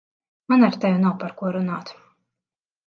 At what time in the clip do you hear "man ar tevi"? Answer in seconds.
0.49-1.03